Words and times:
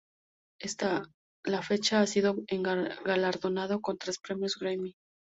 Hasta 0.63 1.03
la 1.45 1.61
fecha 1.61 2.01
ha 2.01 2.07
sido 2.07 2.33
galardonado 3.05 3.81
con 3.81 3.99
tres 3.99 4.17
Premios 4.17 4.57
Grammy. 4.57 4.95